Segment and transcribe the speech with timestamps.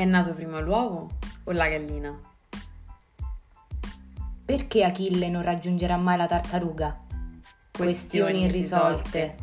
[0.00, 1.10] È nato prima l'uovo
[1.44, 2.18] o la gallina?
[4.46, 6.98] Perché Achille non raggiungerà mai la tartaruga?
[7.70, 9.36] Questioni irrisolte.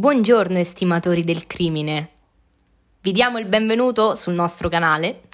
[0.00, 2.08] Buongiorno estimatori del crimine.
[3.02, 5.24] Vi diamo il benvenuto sul nostro canale.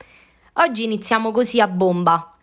[0.55, 2.35] Oggi iniziamo così a bomba.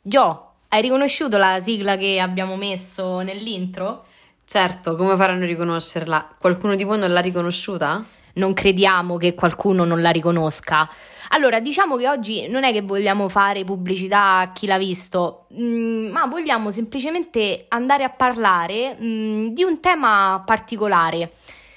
[0.00, 4.06] Gio, hai riconosciuto la sigla che abbiamo messo nell'intro?
[4.44, 6.30] Certo, come faranno a riconoscerla?
[6.38, 8.06] Qualcuno di voi non l'ha riconosciuta?
[8.34, 10.88] Non crediamo che qualcuno non la riconosca.
[11.30, 15.62] Allora, diciamo che oggi non è che vogliamo fare pubblicità a chi l'ha visto, mh,
[15.62, 21.32] mm, ma vogliamo semplicemente andare a parlare mh, mm, di un tema particolare,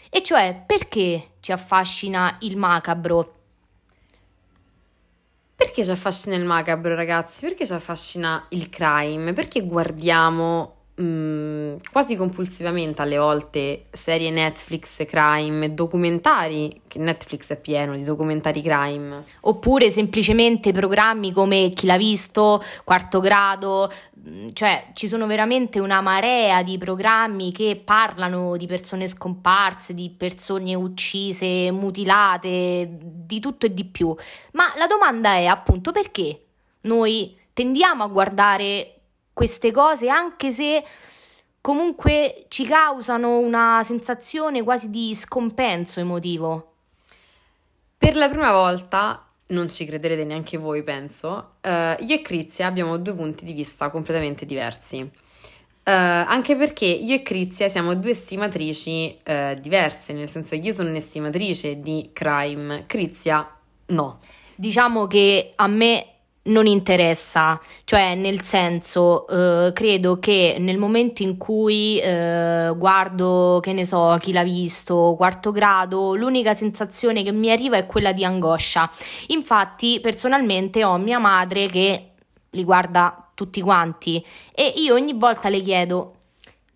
[0.10, 3.34] e cioè perché ci affascina il macabro.
[5.56, 7.42] Perché ci affascina il macabro, ragazzi?
[7.42, 9.34] Perché ci affascina il crime?
[9.34, 17.96] Perché guardiamo mm, quasi compulsivamente alle volte serie Netflix crime, documentari, che Netflix è pieno
[17.96, 19.24] di documentari crime.
[19.42, 23.92] Oppure semplicemente programmi come Chi l'ha visto, Quarto grado,
[24.28, 30.10] mm, cioè ci sono veramente una marea di programmi che parlano di persone scomparse, di
[30.16, 34.14] persone uccise, mutilate, di tutto e di più.
[34.54, 36.44] Ma la domanda è appunto perché
[36.82, 38.99] noi tendiamo a guardare
[39.34, 40.84] queste cose, anche se
[41.62, 46.74] comunque ci causano una sensazione quasi di scompenso emotivo.
[47.98, 52.98] Per la prima volta, non ci crederete neanche voi, penso, uh, io e Crizia abbiamo
[52.98, 55.00] due punti di vista completamente diversi.
[55.00, 60.72] Uh, anche perché io e Crizia siamo due estimatrici uh, diverse, nel senso che io
[60.72, 63.50] sono un'estimatrice di crime, Crizia
[63.88, 64.20] no.
[64.56, 66.19] Diciamo che a me
[66.50, 73.74] non interessa, cioè nel senso eh, credo che nel momento in cui eh, guardo, che
[73.74, 78.24] ne so, chi l'ha visto, quarto grado, l'unica sensazione che mi arriva è quella di
[78.24, 78.90] angoscia.
[79.28, 82.12] Infatti personalmente ho mia madre che
[82.52, 84.24] li guarda tutti quanti
[84.54, 86.14] e io ogni volta le chiedo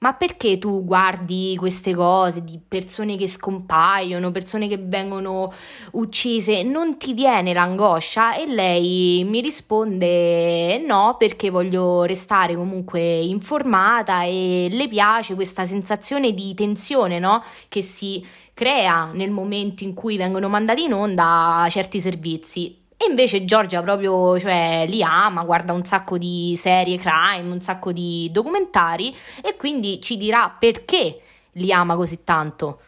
[0.04, 5.54] ma perché tu guardi queste cose di persone che scompaiono, persone che vengono
[5.92, 8.36] uccise, non ti viene l'angoscia?
[8.36, 16.34] E lei mi risponde no, perché voglio restare comunque informata e le piace questa sensazione
[16.34, 17.42] di tensione, no?
[17.70, 22.83] Che si crea nel momento in cui vengono mandati in onda certi servizi.
[23.06, 27.92] E invece Giorgia proprio, cioè, li ama, guarda un sacco di serie crime, un sacco
[27.92, 31.20] di documentari e quindi ci dirà perché
[31.54, 32.80] li ama così tanto.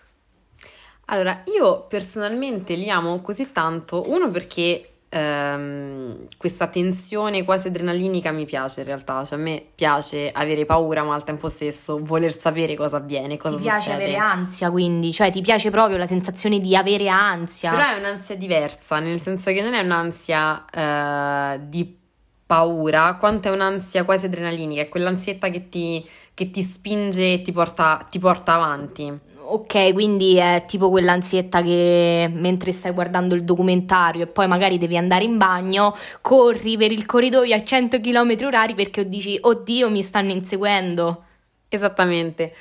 [1.08, 8.46] Allora, io personalmente li amo così tanto, uno perché ehm, questa tensione quasi adrenalinica mi
[8.46, 12.76] piace in realtà, cioè a me piace avere paura ma al tempo stesso voler sapere
[12.76, 13.78] cosa avviene, cosa ti succede.
[13.80, 17.72] Ti piace avere ansia quindi, cioè ti piace proprio la sensazione di avere ansia.
[17.72, 21.98] Però è un'ansia diversa, nel senso che non è un'ansia eh, di
[22.46, 27.52] paura quanto è un'ansia quasi adrenalinica, è quell'ansietta che ti, che ti spinge e ti
[27.52, 29.34] porta, ti porta avanti.
[29.48, 34.98] Ok, quindi è tipo quell'ansietta che mentre stai guardando il documentario e poi magari devi
[34.98, 40.02] andare in bagno, corri per il corridoio a 100 km orari perché dici, oddio, mi
[40.02, 41.24] stanno inseguendo.
[41.70, 42.54] Esattamente.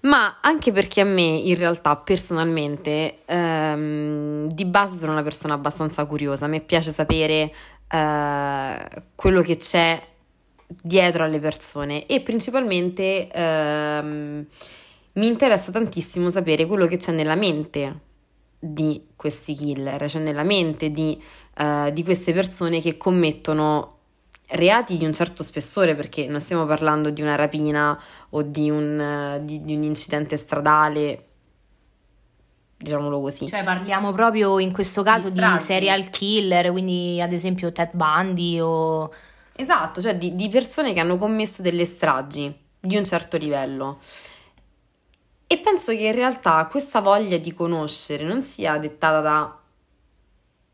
[0.00, 6.04] Ma anche perché a me, in realtà, personalmente, ehm, di base sono una persona abbastanza
[6.06, 6.46] curiosa.
[6.46, 7.52] A me piace sapere
[7.88, 8.76] eh,
[9.14, 10.02] quello che c'è
[10.66, 13.28] dietro alle persone e principalmente...
[13.30, 14.46] Ehm,
[15.14, 18.00] mi interessa tantissimo sapere quello che c'è nella mente
[18.58, 21.20] di questi killer, cioè nella mente di,
[21.58, 23.98] uh, di queste persone che commettono
[24.48, 28.00] reati di un certo spessore, perché non stiamo parlando di una rapina
[28.30, 31.26] o di un, uh, di, di un incidente stradale,
[32.76, 33.48] diciamolo così.
[33.48, 38.60] Cioè parliamo proprio in questo caso di, di serial killer, quindi ad esempio Ted Bundy
[38.60, 39.12] o...
[39.54, 43.98] Esatto, cioè di, di persone che hanno commesso delle stragi di un certo livello.
[45.52, 49.58] E penso che in realtà questa voglia di conoscere non sia dettata da,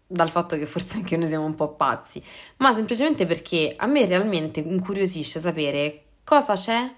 [0.07, 2.23] dal fatto che forse anche noi siamo un po' pazzi,
[2.59, 6.89] ma semplicemente perché a me realmente incuriosisce sapere cosa c'è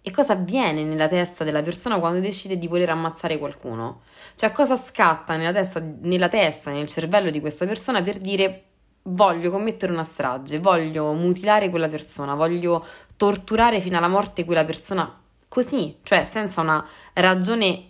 [0.00, 4.02] e cosa avviene nella testa della persona quando decide di voler ammazzare qualcuno.
[4.36, 8.62] Cioè cosa scatta nella testa, nella testa, nel cervello di questa persona per dire
[9.02, 12.86] voglio commettere una strage, voglio mutilare quella persona, voglio
[13.16, 16.84] torturare fino alla morte quella persona così, cioè senza una
[17.14, 17.86] ragione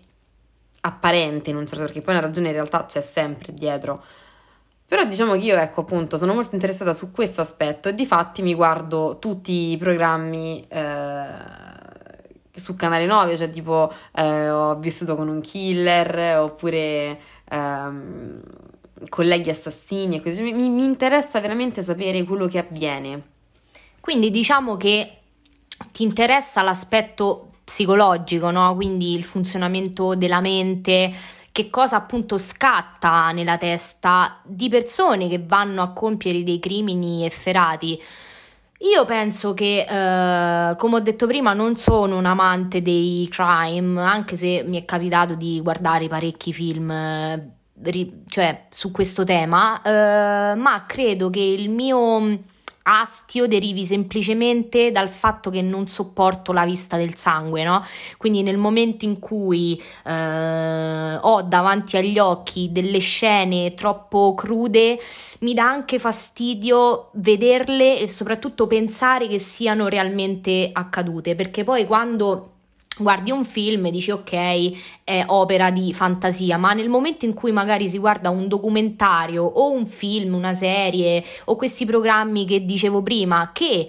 [0.80, 4.02] apparente in un certo perché poi una ragione in realtà c'è sempre dietro.
[4.86, 8.40] Però diciamo che io, ecco, appunto, sono molto interessata su questo aspetto e di fatti
[8.40, 11.28] mi guardo tutti i programmi eh,
[12.54, 17.20] su Canale 9, cioè tipo eh, ho vissuto con un killer oppure
[17.50, 18.40] ehm,
[19.10, 20.42] colleghi assassini e così.
[20.42, 23.22] Mi, mi interessa veramente sapere quello che avviene.
[24.00, 25.18] Quindi diciamo che
[25.92, 28.74] ti interessa l'aspetto psicologico, no?
[28.74, 31.12] Quindi il funzionamento della mente,
[31.52, 38.00] che cosa appunto scatta nella testa di persone che vanno a compiere dei crimini efferati.
[38.80, 44.38] Io penso che, eh, come ho detto prima, non sono un amante dei crime, anche
[44.38, 47.52] se mi è capitato di guardare parecchi film, eh,
[48.28, 52.38] cioè su questo tema, eh, ma credo che il mio
[52.88, 57.84] astio derivi semplicemente dal fatto che non sopporto la vista del sangue, no?
[58.16, 64.98] Quindi nel momento in cui eh, ho davanti agli occhi delle scene troppo crude,
[65.40, 72.52] mi dà anche fastidio vederle e soprattutto pensare che siano realmente accadute, perché poi quando
[72.98, 77.52] guardi un film e dici ok è opera di fantasia ma nel momento in cui
[77.52, 83.02] magari si guarda un documentario o un film una serie o questi programmi che dicevo
[83.02, 83.88] prima che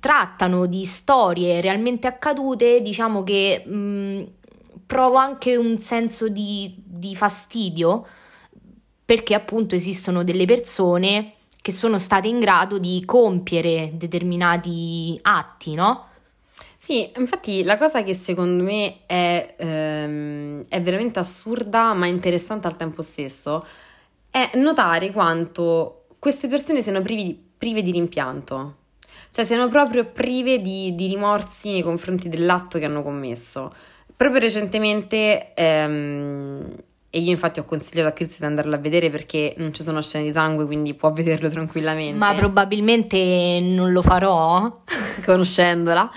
[0.00, 4.22] trattano di storie realmente accadute diciamo che mh,
[4.86, 8.06] provo anche un senso di, di fastidio
[9.04, 16.07] perché appunto esistono delle persone che sono state in grado di compiere determinati atti no?
[16.80, 22.76] Sì, infatti la cosa che secondo me è, ehm, è veramente assurda ma interessante al
[22.76, 23.66] tempo stesso
[24.30, 28.76] è notare quanto queste persone siano privi, prive di rimpianto,
[29.32, 33.74] cioè siano proprio prive di, di, rimorsi nei confronti dell'atto che hanno commesso.
[34.16, 36.76] Proprio recentemente, ehm,
[37.10, 40.00] e io infatti ho consigliato a Chris di andarla a vedere perché non ci sono
[40.00, 42.16] scene di sangue, quindi può vederlo tranquillamente.
[42.16, 44.78] Ma probabilmente non lo farò.
[45.24, 46.08] Conoscendola.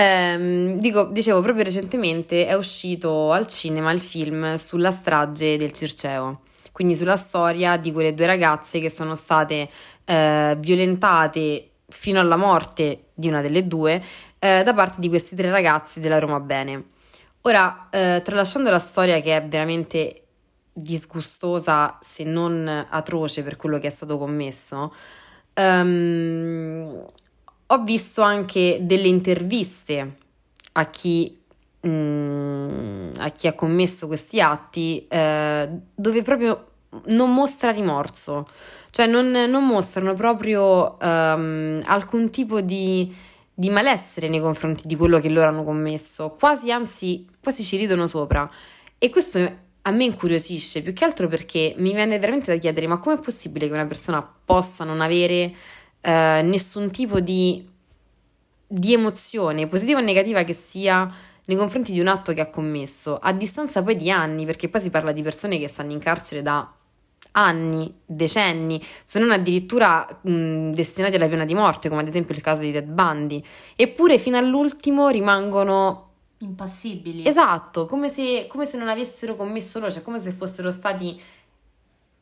[0.00, 6.40] Ehm, dico, dicevo, proprio recentemente è uscito al cinema il film sulla strage del Circeo,
[6.72, 9.68] quindi sulla storia di quelle due ragazze che sono state
[10.06, 14.02] eh, violentate fino alla morte di una delle due
[14.38, 16.84] eh, da parte di questi tre ragazzi della Roma Bene.
[17.42, 20.22] Ora, eh, tralasciando la storia che è veramente
[20.72, 24.94] disgustosa, se non atroce per quello che è stato commesso,
[25.56, 27.04] um,
[27.72, 30.16] ho visto anche delle interviste
[30.72, 31.38] a chi,
[31.86, 36.66] mm, a chi ha commesso questi atti eh, dove proprio
[37.06, 38.46] non mostra rimorso,
[38.90, 43.14] cioè non, non mostrano proprio um, alcun tipo di,
[43.54, 48.08] di, malessere nei confronti di quello che loro hanno commesso, quasi anzi, quasi ci ridono
[48.08, 48.50] sopra.
[48.98, 49.38] E questo
[49.82, 53.68] a me incuriosisce più che altro perché mi viene veramente da chiedere: ma com'è possibile
[53.68, 55.54] che una persona possa non avere
[56.00, 57.68] eh, nessun tipo di,
[58.66, 61.12] di emozione, positiva o negativa che sia,
[61.44, 64.80] nei confronti di un atto che ha commesso, a distanza poi di anni, perché poi
[64.80, 66.72] si parla di persone che stanno in carcere da
[67.32, 72.40] anni, decenni, se non addirittura mh, destinati alla pena di morte, come ad esempio il
[72.40, 73.42] caso di Ted Bundy,
[73.76, 76.08] eppure fino all'ultimo rimangono
[76.38, 77.26] impassibili.
[77.26, 81.20] Esatto, come se, come se non avessero commesso loro, cioè come se fossero stati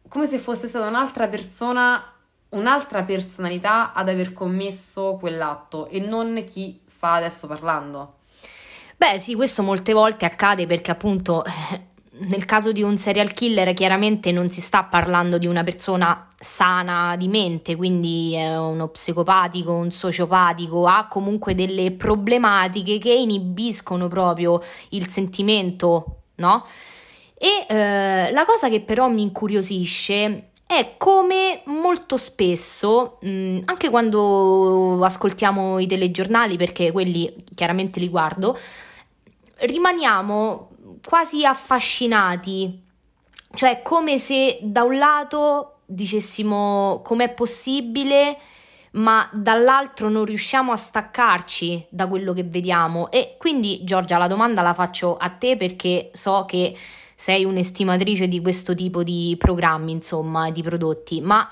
[0.08, 2.02] come se fosse stata un'altra persona
[2.50, 8.14] un'altra personalità ad aver commesso quell'atto e non chi sta adesso parlando.
[8.96, 11.50] Beh, sì, questo molte volte accade perché appunto eh,
[12.20, 17.14] nel caso di un serial killer chiaramente non si sta parlando di una persona sana
[17.16, 24.60] di mente, quindi è uno psicopatico, un sociopatico, ha comunque delle problematiche che inibiscono proprio
[24.90, 26.64] il sentimento, no?
[27.34, 33.88] E eh, la cosa che però mi incuriosisce è come molto spesso, mh, mm, anche
[33.88, 38.58] quando ascoltiamo i telegiornali, perché quelli chiaramente li guardo,
[39.60, 40.68] rimaniamo
[41.02, 42.82] quasi affascinati,
[43.54, 48.36] cioè come se da un lato dicessimo com'è possibile,
[48.90, 53.10] ma dall'altro non riusciamo a staccarci da quello che vediamo.
[53.10, 56.76] E quindi, Giorgia, la domanda la faccio a te perché so che
[57.20, 61.50] sei un'estimatrice di questo tipo di programmi, insomma, di prodotti, ma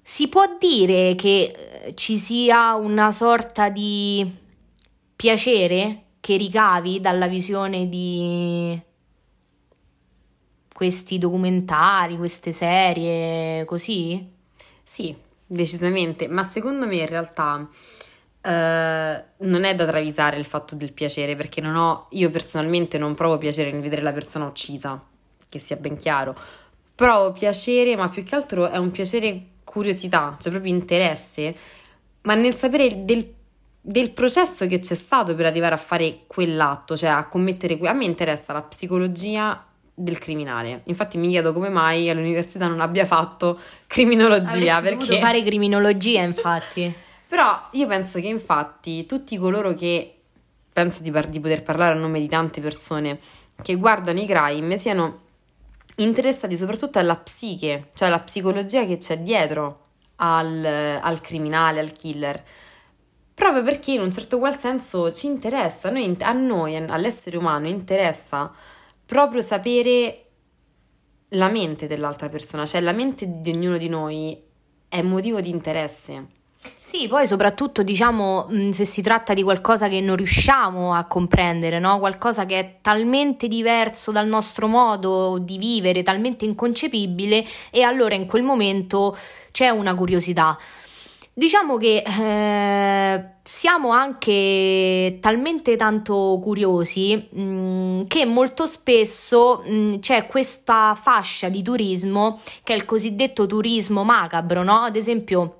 [0.00, 4.26] si può dire che eh, ci sia una sorta di
[5.14, 8.80] piacere che ricavi dalla visione di
[10.72, 14.26] questi documentari, queste serie, così?
[14.82, 17.68] Sì, decisamente, ma secondo me in realtà
[18.42, 23.14] Uh, non è da travisare il fatto del piacere perché non ho, io personalmente non
[23.14, 25.02] provo piacere nel vedere la persona uccisa,
[25.48, 26.34] che sia ben chiaro.
[26.94, 31.54] Provo piacere, ma più che altro è un piacere curiosità, cioè proprio interesse,
[32.22, 33.26] ma nel sapere del,
[33.80, 37.78] del processo che c'è stato per arrivare a fare quell'atto, cioè a commettere.
[37.86, 40.82] A me interessa la psicologia del criminale.
[40.86, 44.76] Infatti mi chiedo come mai all'università non abbia fatto criminologia.
[44.76, 46.94] Avresti perché fare criminologia, infatti.
[47.30, 50.16] Però io penso che infatti tutti coloro che
[50.72, 53.20] penso di, par- di poter parlare a nome di tante persone
[53.62, 55.20] che guardano i crime siano
[55.98, 60.64] interessati soprattutto alla psiche, cioè alla psicologia che c'è dietro al,
[61.00, 62.42] al criminale, al killer
[63.32, 68.52] proprio perché in un certo qual senso ci interessa, noi, a noi, all'essere umano interessa
[69.06, 70.24] proprio sapere
[71.28, 74.36] la mente dell'altra persona, cioè la mente di ognuno di noi
[74.88, 76.38] è motivo di interesse.
[76.78, 81.98] Sì, poi soprattutto diciamo se si tratta di qualcosa che non riusciamo a comprendere, no?
[81.98, 88.26] qualcosa che è talmente diverso dal nostro modo di vivere, talmente inconcepibile e allora in
[88.26, 89.16] quel momento
[89.52, 90.58] c'è una curiosità.
[91.32, 99.98] Diciamo che eh, siamo anche talmente tanto curiosi mh, mm, che molto spesso mh, mm,
[100.00, 104.80] c'è questa fascia di turismo che è il cosiddetto turismo macabro, no?
[104.80, 105.59] Ad esempio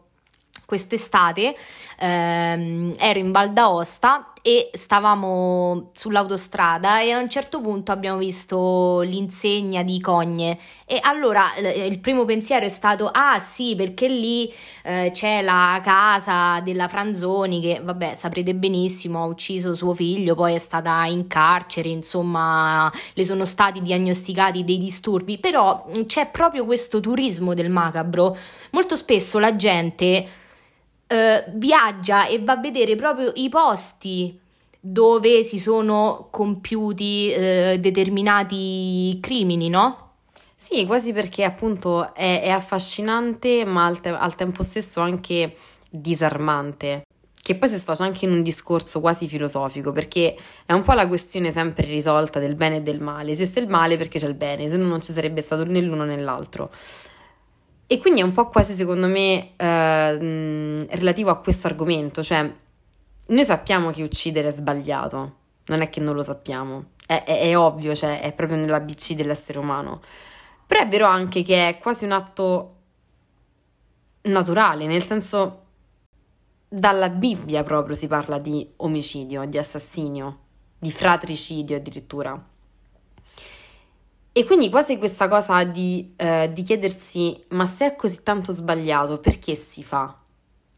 [0.70, 1.56] quest'estate
[1.98, 9.00] ehm, ero in Val d'Aosta e stavamo sull'autostrada e a un certo punto abbiamo visto
[9.00, 10.58] l'insegna di Cogne.
[10.86, 14.50] E allora il primo pensiero è stato ah sì perché lì
[14.84, 20.54] eh, c'è la casa della Franzoni che vabbè saprete benissimo ha ucciso suo figlio poi
[20.54, 25.36] è stata in carcere insomma le sono stati diagnosticati dei disturbi.
[25.36, 28.36] Però c'è proprio questo turismo del macabro.
[28.70, 30.38] Molto spesso la gente
[31.10, 34.38] eh, viaggia e va a vedere proprio i posti
[34.78, 40.12] dove si sono compiuti eh, determinati crimini, no?
[40.56, 45.56] Sì, quasi perché appunto è, è affascinante, ma al, te- al, tempo stesso anche
[45.90, 47.02] disarmante.
[47.42, 51.08] Che poi si sfocia anche in un discorso quasi filosofico, perché è un po' la
[51.08, 53.32] questione sempre risolta del bene e del male.
[53.32, 56.04] Esiste il male perché c'è il bene, se no non ci sarebbe stato né l'uno
[56.04, 56.70] né l'altro.
[57.92, 62.48] E quindi è un po' quasi secondo me eh, relativo a questo argomento, cioè
[63.26, 67.58] noi sappiamo che uccidere è sbagliato, non è che non lo sappiamo, è, è, è
[67.58, 70.00] ovvio, cioè è proprio nell'ABC dell'essere umano,
[70.68, 72.76] però è vero anche che è quasi un atto
[74.22, 75.64] naturale, nel senso
[76.68, 80.38] dalla Bibbia proprio si parla di omicidio, di assassinio,
[80.78, 82.49] di fratricidio addirittura.
[84.32, 89.18] E quindi quasi questa cosa di, eh, di chiedersi ma se è così tanto sbagliato,
[89.18, 90.16] perché si fa?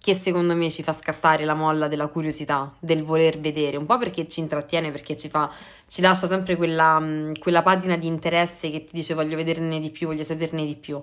[0.01, 3.99] Che secondo me ci fa scattare la molla della curiosità, del voler vedere, un po'
[3.99, 5.53] perché ci intrattiene, perché ci, fa,
[5.87, 9.91] ci lascia sempre quella, mm, quella patina di interesse che ti dice voglio vederne di
[9.91, 10.99] più, voglio saperne di più,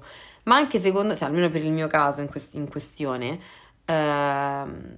[0.46, 3.40] ma anche secondo, cioè almeno per il mio caso in, quest- in questione,
[3.86, 4.98] ehm,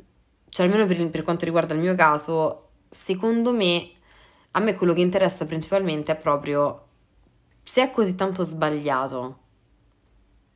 [0.49, 3.89] cioè almeno per, per quanto riguarda il mio caso, secondo me,
[4.51, 6.85] a me quello che interessa principalmente è proprio
[7.71, 9.37] se è così tanto sbagliato,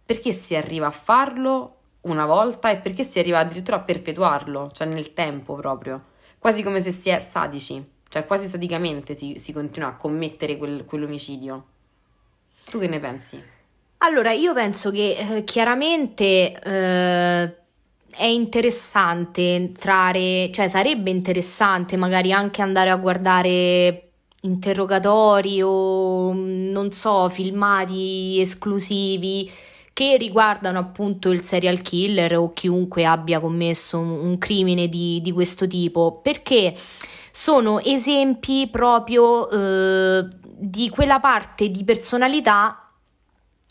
[0.05, 4.85] perché si arriva a farlo una volta e perché si arriva addirittura a perpetuarlo, cioè
[4.85, 6.07] nel tempo proprio,
[6.39, 10.83] quasi come se si è sadici, cioè quasi sadicamente si, si continua a commettere quel,
[10.83, 11.63] quell'omicidio.
[12.69, 13.41] Tu che ne pensi?
[13.99, 17.55] Allora, io penso che eh, chiaramente eh,
[18.09, 24.05] è interessante entrare, cioè sarebbe interessante magari anche andare a guardare
[24.45, 29.51] interrogatori o non so, filmati esclusivi
[29.91, 35.67] che riguardano appunto il serial killer o chiunque abbia commesso un, crimine di, di questo
[35.67, 36.73] tipo, perché
[37.31, 42.89] sono esempi proprio eh, di quella parte di personalità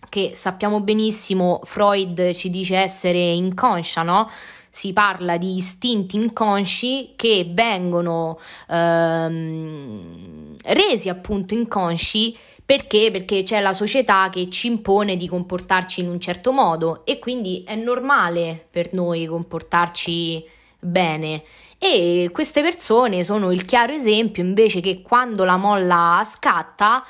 [0.08, 4.30] che sappiamo benissimo Freud ci dice essere inconscia, no?
[4.74, 13.10] Si parla di istinti inconsci che vengono ehm, resi appunto inconsci perché?
[13.12, 17.62] Perché c'è la società che ci impone di comportarci in un certo modo e quindi
[17.64, 20.44] è normale per noi comportarci
[20.80, 21.44] bene.
[21.78, 27.04] E queste persone sono il chiaro esempio invece che quando la molla scatta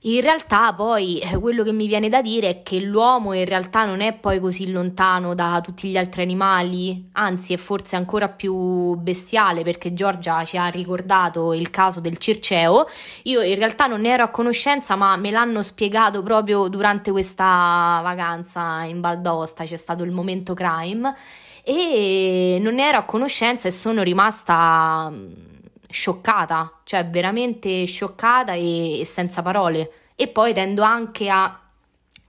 [0.00, 3.84] in realtà poi eh, quello che mi viene da dire è che l'uomo in realtà
[3.84, 8.94] non è poi così lontano da tutti gli altri animali, anzi è forse ancora più
[8.94, 12.86] bestiale perché Giorgia ci ha ricordato il caso del Circeo.
[13.24, 18.00] Io in realtà non ne ero a conoscenza ma me l'hanno spiegato proprio durante questa
[18.02, 21.14] vacanza in Val d'Aosta, c'è stato il momento crime
[21.68, 25.55] e non ero a conoscenza e sono rimasta mm,
[25.88, 29.90] scioccata, cioè veramente scioccata e, e senza parole.
[30.14, 31.60] E poi tendo anche a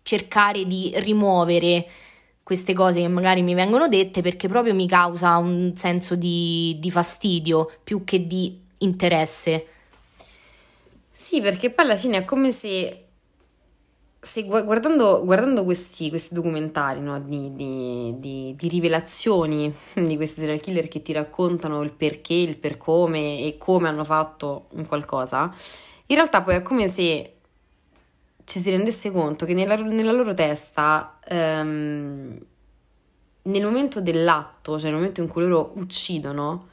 [0.03, 1.87] cercare di rimuovere
[2.43, 6.89] queste cose che magari mi vengono dette perché proprio mi causa un senso di, di
[6.91, 9.67] fastidio più che di interesse.
[11.11, 13.06] Sì, perché poi alla fine è come se,
[14.19, 20.59] se guardando, guardando questi, questi, documentari no, di, di, di, di, rivelazioni di questi serial
[20.59, 25.53] killer che ti raccontano il perché, il per come e come hanno fatto un qualcosa,
[26.07, 27.33] in realtà poi è come se
[28.43, 32.39] ci si rendesse conto che nella, nella loro testa, ehm,
[33.43, 36.69] nel momento dell'atto, cioè nel momento in cui loro uccidono,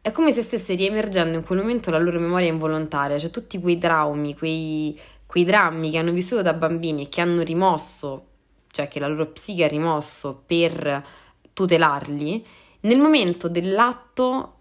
[0.00, 3.78] è come se stesse riemergendo in quel momento la loro memoria involontaria, cioè tutti quei
[3.78, 4.98] traumi, quei,
[5.32, 8.26] quei drammi che hanno vissuto da bambini e che hanno rimosso,
[8.70, 11.02] cioè che la loro psiche ha rimosso per
[11.54, 12.46] tutelarli,
[12.80, 14.56] nel momento dell'atto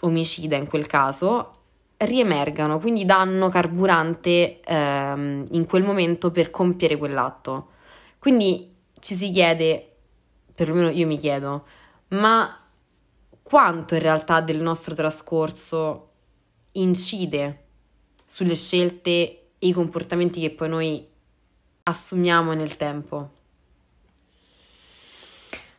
[0.00, 1.56] omicida in quel caso
[1.98, 7.72] riemergano, quindi danno carburante ehm, in quel momento per compiere quell'atto.
[8.18, 9.96] Quindi ci si chiede,
[10.54, 11.66] perlomeno io mi chiedo,
[12.08, 12.58] ma
[13.42, 16.12] quanto in realtà del nostro trascorso
[16.72, 17.64] incide
[18.24, 21.06] sulle scelte i comportamenti che poi noi
[21.84, 23.30] assumiamo nel tempo?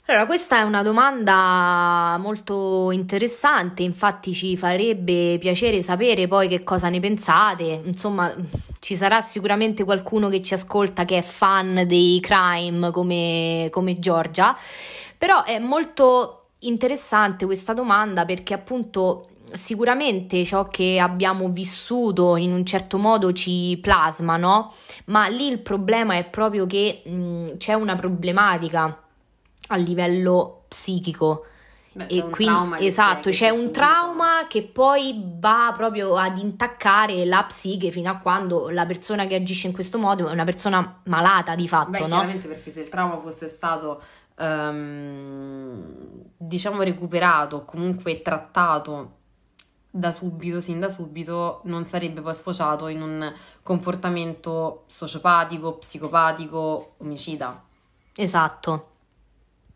[0.10, 6.88] Allora, questa è una domanda molto interessante, infatti ci farebbe piacere sapere poi che cosa
[6.88, 8.34] ne pensate, insomma
[8.80, 14.58] ci sarà sicuramente qualcuno che ci ascolta che è fan dei crime come, come Giorgia,
[15.18, 22.66] però è molto interessante questa domanda perché appunto sicuramente ciò che abbiamo vissuto in un
[22.66, 24.74] certo modo ci plasma, no?
[25.06, 29.02] Ma lì il problema è proprio che mh, c'è una problematica
[29.68, 31.46] a livello psichico.
[31.94, 37.90] Beh, e quindi esatto, c'è un trauma che poi va proprio ad intaccare la psiche
[37.90, 41.68] fino a quando la persona che agisce in questo modo è una persona malata di
[41.68, 42.06] fatto, Beh, no?
[42.08, 44.00] Chiaramente perché se il trauma fosse stato
[44.38, 45.82] um,
[46.38, 49.17] diciamo recuperato, comunque trattato
[49.98, 53.34] da subito, sin da subito, non sarebbe poi sfociato in un
[53.64, 57.64] comportamento sociopatico, psicopatico, omicida.
[58.16, 58.92] Esatto.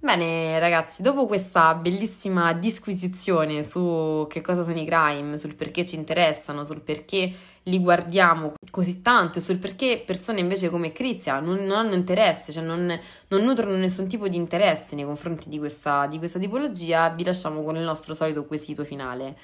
[0.04, 5.96] Bene ragazzi, dopo questa bellissima disquisizione su che cosa sono i crime, sul perché ci
[5.96, 7.32] interessano, sul perché
[7.66, 12.52] li guardiamo così tanto e sul perché persone invece come Crizia non, non hanno interesse,
[12.52, 17.10] cioè non, non, nutrono nessun tipo di interesse nei confronti di questa, di questa tipologia,
[17.10, 19.36] vi lasciamo con il nostro solito quesito finale.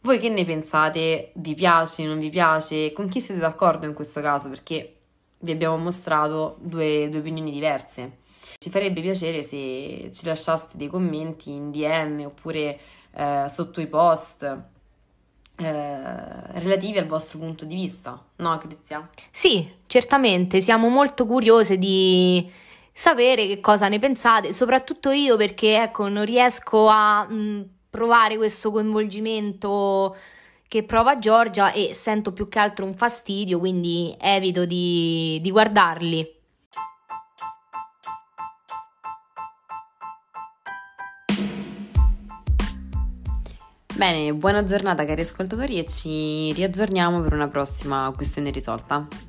[0.00, 1.32] Voi che ne pensate?
[1.34, 2.92] Vi piace, non vi piace?
[2.92, 4.48] Con chi siete d'accordo in questo caso?
[4.48, 4.96] Perché
[5.40, 8.18] vi abbiamo mostrato due, due opinioni diverse.
[8.58, 12.78] Ci farebbe piacere se ci lasciaste dei commenti in DM oppure
[13.14, 14.42] eh, sotto i post
[15.60, 19.08] eh, relativi al vostro punto di vista, no Crizia?
[19.30, 22.48] Sì, certamente, siamo molto curiose di
[22.92, 28.36] sapere che cosa ne pensate, soprattutto io perché ecco non riesco a mh, mm, provare
[28.36, 30.16] questo coinvolgimento
[30.68, 36.36] che prova Giorgia e sento più che altro un fastidio, quindi evito di, di guardarli.
[43.98, 49.27] Bene, buona giornata cari ascoltatori e ci riaggiorniamo per una prossima questione risolta.